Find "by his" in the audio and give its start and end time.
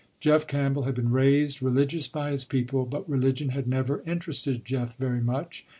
2.07-2.43